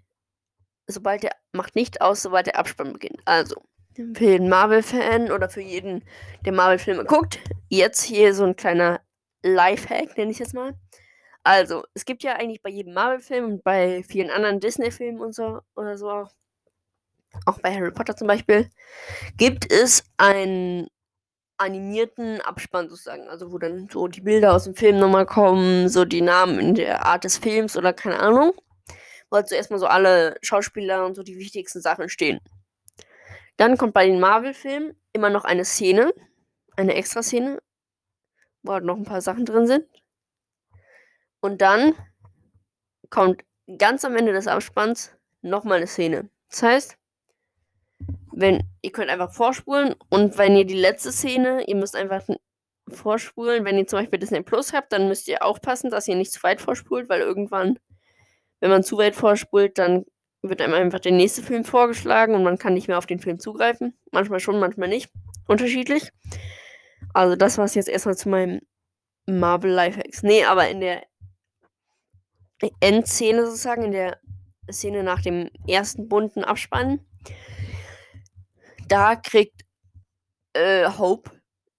sobald 0.88 1.24
der 1.24 1.31
macht 1.53 1.75
nicht 1.75 2.01
aus, 2.01 2.21
sobald 2.21 2.48
der 2.48 2.57
Abspann 2.57 2.93
beginnt. 2.93 3.21
Also, 3.25 3.63
für 3.95 4.25
jeden 4.25 4.50
Marvel-Fan 4.50 5.31
oder 5.31 5.50
für 5.50 5.62
jeden, 5.62 6.03
der 6.45 6.53
Marvel-Filme 6.53 7.05
guckt, 7.05 7.39
jetzt 7.69 8.03
hier 8.03 8.33
so 8.33 8.43
ein 8.45 8.55
kleiner 8.55 9.01
Lifehack, 9.43 10.17
nenne 10.17 10.31
ich 10.31 10.39
jetzt 10.39 10.53
mal. 10.53 10.74
Also, 11.43 11.83
es 11.93 12.05
gibt 12.05 12.24
ja 12.24 12.36
eigentlich 12.36 12.62
bei 12.62 12.69
jedem 12.69 12.93
Marvel-Film 12.93 13.45
und 13.45 13.63
bei 13.63 14.03
vielen 14.03 14.29
anderen 14.29 14.59
Disney-Filmen 14.59 15.21
und 15.21 15.33
so 15.33 15.62
oder 15.75 15.98
so 15.98 16.09
auch, 16.09 16.31
auch 17.45 17.59
bei 17.59 17.74
Harry 17.74 17.91
Potter 17.91 18.15
zum 18.15 18.27
Beispiel, 18.27 18.69
gibt 19.38 19.71
es 19.71 20.03
ein 20.17 20.88
animierten 21.60 22.42
Abspann 22.42 22.89
sozusagen. 22.89 23.28
Also 23.28 23.51
wo 23.51 23.58
dann 23.58 23.88
so 23.89 24.08
die 24.08 24.22
Bilder 24.22 24.54
aus 24.54 24.63
dem 24.63 24.75
Film 24.75 25.00
nochmal 25.00 25.25
kommen, 25.25 25.89
so 25.89 26.06
die 26.06 26.22
Namen 26.22 26.60
in 26.60 26.75
der 26.75 27.06
Art 27.06 27.24
des 27.24 27.38
Films 27.38 27.78
oder 27.78 27.94
keine 27.94 28.20
Ahnung. 28.20 28.54
Wo 29.30 29.38
halt 29.38 29.48
so 29.48 29.56
erstmal 29.56 29.80
so 29.80 29.88
alle 29.88 30.38
Schauspieler 30.42 31.06
und 31.06 31.16
so 31.16 31.24
die 31.24 31.38
wichtigsten 31.38 31.82
Sachen 31.82 32.10
stehen. 32.10 32.39
Dann 33.58 33.78
kommt 33.78 33.94
bei 33.94 34.06
den 34.06 34.20
Marvel-Filmen 34.20 34.96
immer 35.13 35.30
noch 35.30 35.44
eine 35.44 35.66
Szene, 35.66 36.13
eine 36.78 36.96
Extra-Szene, 36.96 37.60
wo 38.63 38.74
halt 38.74 38.86
noch 38.86 38.96
ein 38.96 39.04
paar 39.04 39.22
Sachen 39.22 39.46
drin 39.46 39.68
sind. 39.68 39.86
Und 41.42 41.62
dann 41.62 41.94
kommt 43.10 43.44
ganz 43.78 44.06
am 44.06 44.16
Ende 44.16 44.32
des 44.32 44.48
Abspanns 44.48 45.16
nochmal 45.42 45.78
eine 45.78 45.88
Szene. 45.88 46.30
Das 46.50 46.63
heißt, 46.63 46.98
wenn 48.39 48.63
ihr 48.81 48.91
könnt 48.91 49.10
einfach 49.10 49.34
vorspulen 49.34 49.96
und 50.10 50.38
wenn 50.38 50.55
ihr 50.55 50.65
die 50.65 50.79
letzte 50.79 51.12
Szene, 51.12 51.63
ihr 51.67 51.75
müsst 51.75 51.96
einfach 51.96 52.24
vorspulen. 52.88 53.65
Wenn 53.65 53.77
ihr 53.77 53.88
zum 53.88 54.00
Beispiel 54.00 54.19
Disney 54.19 54.41
Plus 54.41 54.74
habt, 54.74 54.91
dann 54.91 55.08
müsst 55.08 55.27
ihr 55.27 55.43
aufpassen, 55.43 55.89
dass 55.89 56.08
ihr 56.08 56.15
nicht 56.15 56.31
zu 56.31 56.41
weit 56.43 56.62
vorspult, 56.62 57.10
weil 57.10 57.22
irgendwann, 57.22 57.79
wenn 58.60 58.69
man 58.69 58.84
zu 58.84 58.98
weit 58.98 59.15
vorspult, 59.15 59.77
dann 59.77 60.05
wird 60.41 60.62
einem 60.62 60.74
einfach 60.74 61.00
der 61.00 61.12
nächste 61.12 61.43
Film 61.43 61.65
vorgeschlagen 61.65 62.34
und 62.34 62.43
man 62.43 62.58
kann 62.58 62.74
nicht 62.74 62.88
mehr 62.88 62.98
auf 62.98 63.05
den 63.05 63.19
Film 63.19 63.39
zugreifen. 63.39 63.98
Manchmal 64.12 64.39
schon, 64.39 64.60
manchmal 64.60 64.88
nicht. 64.88 65.12
Unterschiedlich. 65.48 66.12
Also 67.13 67.36
das 67.36 67.58
war 67.58 67.65
es 67.65 67.75
jetzt 67.75 67.89
erstmal 67.89 68.15
zu 68.15 68.29
meinem 68.29 68.62
Marvel 69.25 69.72
Lifehacks. 69.72 70.24
Nee, 70.24 70.46
aber 70.46 70.69
in 70.69 70.79
der 70.79 71.03
Endszene 72.79 73.46
sozusagen, 73.46 73.84
in 73.84 73.91
der 73.91 74.19
Szene 74.72 75.03
nach 75.03 75.22
dem 75.22 75.50
ersten 75.67 76.08
bunten 76.08 76.43
Abspann, 76.43 77.00
da 78.91 79.15
kriegt 79.15 79.65
äh, 80.53 80.89
Hope 80.98 81.31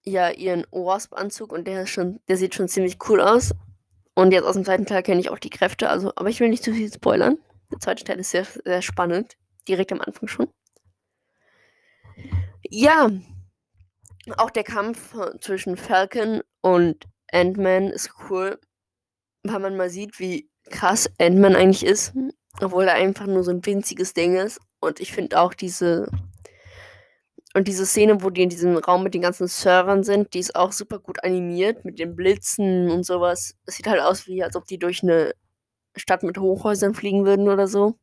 ja 0.03 0.31
ihren 0.31 0.65
Wasp-Anzug 0.71 1.51
und 1.51 1.65
der 1.67 1.83
ist 1.83 1.89
schon, 1.89 2.19
der 2.27 2.37
sieht 2.37 2.55
schon 2.55 2.67
ziemlich 2.67 2.97
cool 3.07 3.21
aus. 3.21 3.53
Und 4.13 4.31
jetzt 4.31 4.45
aus 4.45 4.55
dem 4.55 4.65
zweiten 4.65 4.85
Teil 4.85 5.03
kenne 5.03 5.21
ich 5.21 5.29
auch 5.29 5.39
die 5.39 5.49
Kräfte, 5.49 5.89
also, 5.89 6.11
aber 6.15 6.29
ich 6.29 6.39
will 6.39 6.49
nicht 6.49 6.63
zu 6.63 6.73
viel 6.73 6.91
spoilern. 6.91 7.37
Der 7.71 7.79
zweite 7.79 8.03
Teil 8.03 8.19
ist 8.19 8.31
sehr, 8.31 8.45
sehr 8.45 8.81
spannend. 8.81 9.37
Direkt 9.67 9.91
am 9.91 10.01
Anfang 10.01 10.27
schon. 10.27 10.49
Ja, 12.69 13.09
auch 14.37 14.49
der 14.49 14.63
Kampf 14.63 15.15
zwischen 15.39 15.77
Falcon 15.77 16.41
und 16.61 17.05
Ant-Man 17.31 17.87
ist 17.87 18.11
cool, 18.29 18.59
weil 19.43 19.59
man 19.59 19.77
mal 19.77 19.89
sieht, 19.89 20.19
wie 20.19 20.49
krass 20.69 21.09
Ant-Man 21.19 21.55
eigentlich 21.55 21.85
ist, 21.85 22.13
obwohl 22.61 22.85
er 22.85 22.95
einfach 22.95 23.27
nur 23.27 23.43
so 23.43 23.51
ein 23.51 23.65
winziges 23.65 24.13
Ding 24.13 24.35
ist. 24.35 24.59
Und 24.79 24.99
ich 24.99 25.13
finde 25.13 25.39
auch 25.39 25.53
diese 25.53 26.09
und 27.53 27.67
diese 27.67 27.85
Szene, 27.85 28.23
wo 28.23 28.29
die 28.29 28.43
in 28.43 28.49
diesem 28.49 28.77
Raum 28.77 29.03
mit 29.03 29.13
den 29.13 29.21
ganzen 29.21 29.47
Servern 29.47 30.03
sind, 30.03 30.33
die 30.33 30.39
ist 30.39 30.55
auch 30.55 30.71
super 30.71 30.99
gut 30.99 31.23
animiert 31.23 31.83
mit 31.83 31.99
den 31.99 32.15
Blitzen 32.15 32.89
und 32.89 33.05
sowas. 33.05 33.55
Es 33.65 33.75
sieht 33.75 33.87
halt 33.87 34.01
aus 34.01 34.27
wie, 34.27 34.43
als 34.43 34.55
ob 34.55 34.65
die 34.65 34.79
durch 34.79 35.03
eine 35.03 35.33
Stadt 35.95 36.23
mit 36.23 36.37
Hochhäusern 36.37 36.93
fliegen 36.93 37.25
würden 37.25 37.49
oder 37.49 37.67
so. 37.67 37.95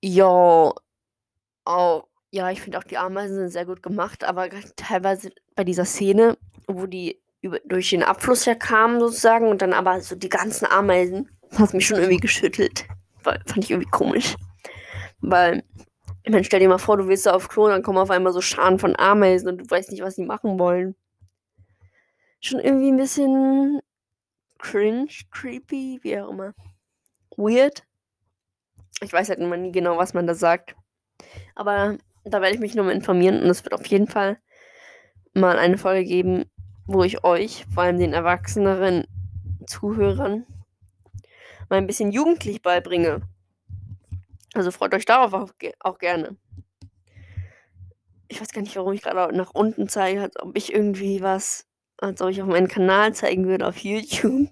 Ja, 0.00 0.72
oh, 1.66 2.02
ja, 2.30 2.50
ich 2.50 2.60
finde 2.60 2.78
auch 2.78 2.84
die 2.84 2.98
Ameisen 2.98 3.36
sind 3.36 3.48
sehr 3.50 3.66
gut 3.66 3.82
gemacht, 3.82 4.22
aber 4.22 4.48
teilweise 4.76 5.30
bei 5.56 5.64
dieser 5.64 5.84
Szene, 5.84 6.38
wo 6.68 6.86
die 6.86 7.20
über, 7.40 7.58
durch 7.64 7.90
den 7.90 8.02
Abfluss 8.02 8.44
ja 8.44 8.54
kamen 8.54 9.00
sozusagen 9.00 9.48
und 9.48 9.62
dann 9.62 9.72
aber 9.72 10.00
so 10.00 10.14
die 10.14 10.28
ganzen 10.28 10.66
Ameisen, 10.66 11.28
hat 11.56 11.74
mich 11.74 11.86
schon 11.86 11.98
irgendwie 11.98 12.18
geschüttelt. 12.18 12.86
Weil, 13.24 13.40
fand 13.46 13.64
ich 13.64 13.70
irgendwie 13.70 13.90
komisch. 13.90 14.36
Weil, 15.20 15.64
ich 16.28 16.32
meine, 16.32 16.44
stell 16.44 16.60
dir 16.60 16.68
mal 16.68 16.76
vor, 16.76 16.98
du 16.98 17.08
willst 17.08 17.24
da 17.24 17.32
auf 17.32 17.48
Klo, 17.48 17.68
dann 17.68 17.82
kommen 17.82 17.96
auf 17.96 18.10
einmal 18.10 18.34
so 18.34 18.42
Scharen 18.42 18.78
von 18.78 18.94
Ameisen 18.98 19.48
und 19.48 19.58
du 19.62 19.70
weißt 19.70 19.90
nicht, 19.90 20.02
was 20.02 20.14
sie 20.14 20.26
machen 20.26 20.58
wollen. 20.58 20.94
Schon 22.42 22.60
irgendwie 22.60 22.92
ein 22.92 22.98
bisschen 22.98 23.80
cringe, 24.58 25.08
creepy, 25.30 26.00
wie 26.02 26.20
auch 26.20 26.28
immer. 26.28 26.52
Weird. 27.38 27.82
Ich 29.00 29.10
weiß 29.10 29.30
halt 29.30 29.38
immer 29.38 29.56
nie 29.56 29.72
genau, 29.72 29.96
was 29.96 30.12
man 30.12 30.26
da 30.26 30.34
sagt. 30.34 30.76
Aber 31.54 31.96
da 32.24 32.42
werde 32.42 32.54
ich 32.54 32.60
mich 32.60 32.74
nochmal 32.74 32.94
informieren 32.94 33.40
und 33.42 33.48
es 33.48 33.64
wird 33.64 33.72
auf 33.72 33.86
jeden 33.86 34.06
Fall 34.06 34.38
mal 35.32 35.58
eine 35.58 35.78
Folge 35.78 36.04
geben, 36.04 36.44
wo 36.84 37.04
ich 37.04 37.24
euch, 37.24 37.64
vor 37.72 37.84
allem 37.84 37.98
den 37.98 38.12
erwachseneren 38.12 39.06
Zuhörern, 39.66 40.44
mal 41.70 41.76
ein 41.76 41.86
bisschen 41.86 42.12
jugendlich 42.12 42.60
beibringe. 42.60 43.22
Also 44.58 44.72
freut 44.72 44.92
euch 44.92 45.04
darauf 45.04 45.32
auch, 45.34 45.52
auch 45.78 45.98
gerne. 45.98 46.36
Ich 48.26 48.40
weiß 48.40 48.48
gar 48.48 48.60
nicht, 48.60 48.74
warum 48.74 48.92
ich 48.92 49.02
gerade 49.02 49.36
nach 49.36 49.54
unten 49.54 49.88
zeige, 49.88 50.20
als 50.20 50.34
ob 50.42 50.56
ich 50.56 50.72
irgendwie 50.72 51.22
was, 51.22 51.68
als 51.98 52.20
ob 52.20 52.30
ich 52.30 52.42
auf 52.42 52.48
meinen 52.48 52.66
Kanal 52.66 53.14
zeigen 53.14 53.46
würde 53.46 53.68
auf 53.68 53.76
YouTube. 53.78 54.50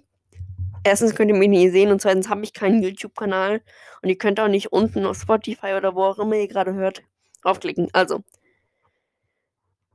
Erstens 0.85 1.13
könnt 1.13 1.29
ihr 1.29 1.35
mich 1.35 1.49
nicht 1.49 1.73
sehen 1.73 1.91
und 1.91 2.01
zweitens 2.01 2.29
habe 2.29 2.41
ich 2.45 2.53
keinen 2.53 2.81
YouTube-Kanal 2.81 3.61
und 4.01 4.07
ihr 4.07 4.17
könnt 4.17 4.39
auch 4.39 4.47
nicht 4.47 4.71
unten 4.71 5.05
auf 5.05 5.19
Spotify 5.19 5.73
oder 5.73 5.93
wo 5.93 6.03
auch 6.03 6.19
immer 6.19 6.35
ihr 6.37 6.47
gerade 6.47 6.73
hört, 6.73 7.03
draufklicken. 7.41 7.89
Also, 7.91 8.23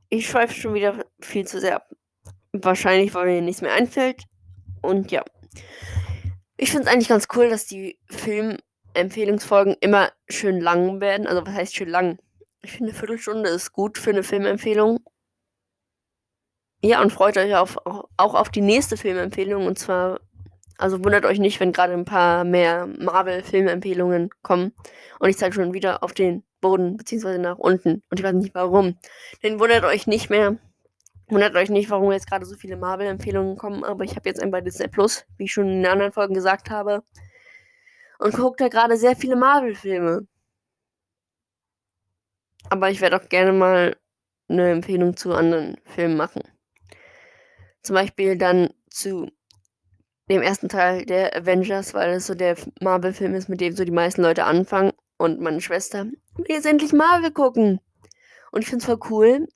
ich 0.09 0.27
schweife 0.27 0.53
schon 0.53 0.75
wieder 0.75 1.05
viel 1.21 1.47
zu 1.47 1.59
sehr 1.59 1.77
ab. 1.77 1.89
Wahrscheinlich, 2.51 3.15
weil 3.15 3.25
mir 3.25 3.41
nichts 3.41 3.63
mehr 3.63 3.73
einfällt. 3.73 4.25
Und 4.83 5.09
ja. 5.09 5.23
Ich 6.55 6.69
finde 6.69 6.85
es 6.85 6.93
eigentlich 6.93 7.09
ganz 7.09 7.27
cool, 7.35 7.49
dass 7.49 7.65
die 7.65 7.97
Filmempfehlungsfolgen 8.93 9.75
immer 9.79 10.11
schön 10.29 10.59
lang 10.59 11.01
werden. 11.01 11.27
Also, 11.27 11.45
was 11.45 11.53
heißt 11.53 11.75
schön 11.75 11.89
lang? 11.89 12.19
Ich 12.61 12.71
finde, 12.71 12.91
eine 12.91 12.99
Viertelstunde 12.99 13.49
ist 13.49 13.73
gut 13.73 13.97
für 13.97 14.11
eine 14.11 14.23
Filmempfehlung. 14.23 14.99
Ja, 16.81 17.01
und 17.01 17.11
freut 17.11 17.37
euch 17.37 17.55
auf, 17.55 17.77
auch 17.85 18.35
auf 18.35 18.49
die 18.49 18.61
nächste 18.61 18.97
Filmempfehlung. 18.97 19.65
Und 19.65 19.79
zwar, 19.79 20.19
also 20.77 21.03
wundert 21.03 21.25
euch 21.25 21.39
nicht, 21.39 21.59
wenn 21.59 21.71
gerade 21.71 21.93
ein 21.93 22.05
paar 22.05 22.43
mehr 22.43 22.87
Marvel-Filmempfehlungen 22.87 24.29
kommen. 24.41 24.73
Und 25.19 25.29
ich 25.29 25.37
zeige 25.37 25.55
schon 25.55 25.73
wieder 25.73 26.03
auf 26.03 26.13
den 26.13 26.43
Boden, 26.61 26.97
beziehungsweise 26.97 27.39
nach 27.39 27.57
unten. 27.57 28.03
Und 28.09 28.19
ich 28.19 28.23
weiß 28.23 28.33
nicht 28.33 28.55
warum. 28.55 28.97
Denn 29.43 29.59
wundert 29.59 29.85
euch 29.85 30.07
nicht 30.07 30.29
mehr, 30.29 30.57
Wundert 31.29 31.55
euch 31.55 31.69
nicht, 31.69 31.89
warum 31.89 32.11
jetzt 32.11 32.29
gerade 32.29 32.45
so 32.45 32.55
viele 32.55 32.75
Marvel-Empfehlungen 32.75 33.57
kommen, 33.57 33.83
aber 33.83 34.03
ich 34.03 34.15
habe 34.15 34.27
jetzt 34.27 34.41
ein 34.41 34.51
bei 34.51 34.61
Disney 34.61 34.87
Plus, 34.87 35.25
wie 35.37 35.45
ich 35.45 35.53
schon 35.53 35.67
in 35.67 35.81
den 35.81 35.91
anderen 35.91 36.11
Folgen 36.11 36.33
gesagt 36.33 36.69
habe. 36.69 37.03
Und 38.23 38.35
gucke 38.35 38.55
da 38.57 38.69
gerade 38.69 38.95
sehr 38.95 39.17
viele 39.17 39.35
Marvel-Filme. 39.35 40.25
Aber 42.69 42.89
ich 42.89 43.01
werde 43.01 43.17
auch 43.17 43.27
gerne 43.27 43.51
mal 43.51 43.97
eine 44.47 44.71
Empfehlung 44.71 45.17
zu 45.17 45.33
anderen 45.33 45.75
Filmen 45.83 46.15
machen. 46.15 46.41
Zum 47.81 47.95
Beispiel 47.95 48.37
dann 48.37 48.73
zu 48.89 49.29
dem 50.29 50.41
ersten 50.41 50.69
Teil 50.69 51.05
der 51.05 51.35
Avengers, 51.35 51.93
weil 51.93 52.11
es 52.11 52.27
so 52.27 52.33
der 52.33 52.55
Marvel-Film 52.79 53.35
ist, 53.35 53.49
mit 53.49 53.59
dem 53.59 53.75
so 53.75 53.83
die 53.83 53.91
meisten 53.91 54.21
Leute 54.21 54.45
anfangen. 54.45 54.93
Und 55.17 55.41
meine 55.41 55.59
Schwester 55.59 56.05
will 56.05 56.45
jetzt 56.47 56.65
endlich 56.65 56.93
Marvel 56.93 57.31
gucken. 57.31 57.81
Und 58.53 58.61
ich 58.61 58.69
finde 58.69 58.83
es 58.83 58.85
voll 58.85 58.99
cool, 59.09 59.47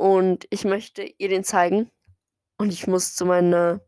und 0.00 0.46
ich 0.48 0.64
möchte 0.64 1.02
ihr 1.18 1.28
den 1.28 1.44
zeigen. 1.44 1.90
Und 2.56 2.72
ich 2.72 2.86
muss 2.86 3.14
zu 3.14 3.26
meiner 3.26 3.82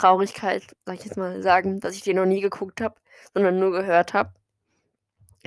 Traurigkeit, 0.00 0.64
sag 0.86 0.98
ich 0.98 1.04
jetzt 1.04 1.18
mal, 1.18 1.42
sagen, 1.42 1.80
dass 1.80 1.94
ich 1.94 2.02
den 2.02 2.16
noch 2.16 2.24
nie 2.24 2.40
geguckt 2.40 2.80
habe, 2.80 2.94
sondern 3.34 3.58
nur 3.58 3.70
gehört 3.70 4.14
habe. 4.14 4.32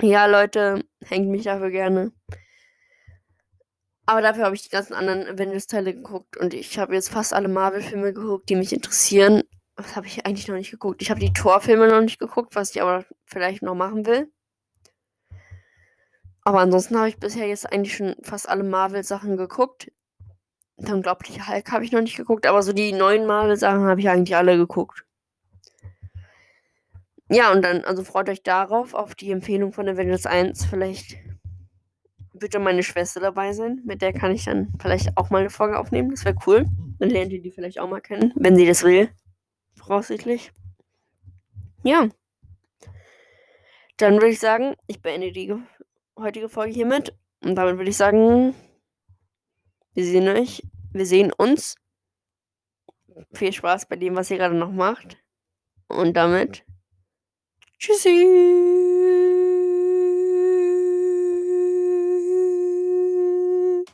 Ja, 0.00 0.26
Leute, 0.26 0.84
hängt 1.04 1.28
mich 1.28 1.42
dafür 1.42 1.70
gerne. 1.70 2.12
Aber 4.06 4.22
dafür 4.22 4.44
habe 4.44 4.54
ich 4.54 4.62
die 4.62 4.68
ganzen 4.68 4.94
anderen 4.94 5.26
Avengers-Teile 5.26 5.94
geguckt 5.94 6.36
und 6.36 6.54
ich 6.54 6.78
habe 6.78 6.94
jetzt 6.94 7.08
fast 7.08 7.32
alle 7.32 7.48
Marvel-Filme 7.48 8.12
geguckt, 8.12 8.48
die 8.48 8.54
mich 8.54 8.72
interessieren. 8.72 9.42
Was 9.76 9.96
habe 9.96 10.06
ich 10.06 10.24
eigentlich 10.24 10.46
noch 10.46 10.54
nicht 10.54 10.70
geguckt? 10.70 11.02
Ich 11.02 11.10
habe 11.10 11.20
die 11.20 11.32
Thor-Filme 11.32 11.88
noch 11.88 12.00
nicht 12.00 12.20
geguckt, 12.20 12.54
was 12.54 12.70
ich 12.70 12.80
aber 12.82 13.04
vielleicht 13.24 13.62
noch 13.62 13.74
machen 13.74 14.06
will. 14.06 14.30
Aber 16.42 16.60
ansonsten 16.60 16.96
habe 16.96 17.08
ich 17.08 17.18
bisher 17.18 17.48
jetzt 17.48 17.72
eigentlich 17.72 17.96
schon 17.96 18.14
fast 18.22 18.48
alle 18.48 18.62
Marvel-Sachen 18.62 19.36
geguckt. 19.36 19.90
Der 20.76 20.94
unglaubliche 20.94 21.46
Hulk 21.46 21.70
habe 21.70 21.84
ich 21.84 21.92
noch 21.92 22.00
nicht 22.00 22.16
geguckt, 22.16 22.46
aber 22.46 22.62
so 22.62 22.72
die 22.72 22.92
neuen 22.92 23.26
Marvel-Sachen 23.26 23.84
habe 23.84 24.00
ich 24.00 24.08
eigentlich 24.08 24.36
alle 24.36 24.56
geguckt. 24.56 25.04
Ja, 27.30 27.52
und 27.52 27.62
dann, 27.62 27.84
also 27.84 28.04
freut 28.04 28.28
euch 28.28 28.42
darauf, 28.42 28.92
auf 28.94 29.14
die 29.14 29.30
Empfehlung 29.30 29.72
von 29.72 29.88
Avengers 29.88 30.26
1. 30.26 30.66
Vielleicht 30.66 31.16
wird 32.34 32.54
dann 32.54 32.62
meine 32.62 32.82
Schwester 32.82 33.20
dabei 33.20 33.52
sein. 33.52 33.80
Mit 33.84 34.02
der 34.02 34.12
kann 34.12 34.32
ich 34.32 34.44
dann 34.44 34.72
vielleicht 34.80 35.16
auch 35.16 35.30
mal 35.30 35.38
eine 35.38 35.50
Folge 35.50 35.78
aufnehmen. 35.78 36.10
Das 36.10 36.24
wäre 36.24 36.36
cool. 36.46 36.66
Dann 36.98 37.10
lernt 37.10 37.32
ihr 37.32 37.40
die 37.40 37.50
vielleicht 37.50 37.78
auch 37.78 37.88
mal 37.88 38.00
kennen, 38.00 38.32
wenn 38.36 38.56
sie 38.56 38.66
das 38.66 38.82
will. 38.82 39.08
Voraussichtlich. 39.74 40.52
Ja. 41.82 42.08
Dann 43.96 44.14
würde 44.14 44.28
ich 44.28 44.40
sagen, 44.40 44.74
ich 44.86 45.00
beende 45.00 45.32
die 45.32 45.54
heutige 46.18 46.48
Folge 46.48 46.74
hiermit. 46.74 47.16
Und 47.44 47.54
damit 47.54 47.76
würde 47.76 47.90
ich 47.90 47.96
sagen, 47.96 48.54
wir 49.94 50.04
sehen 50.04 50.28
euch, 50.28 50.62
wir 50.92 51.06
sehen 51.06 51.32
uns. 51.32 51.76
Viel 53.32 53.52
Spaß 53.52 53.86
bei 53.86 53.96
dem, 53.96 54.16
was 54.16 54.30
ihr 54.30 54.38
gerade 54.38 54.56
noch 54.56 54.72
macht. 54.72 55.18
Und 55.88 56.14
damit, 56.14 56.64
tschüssi. 57.78 58.83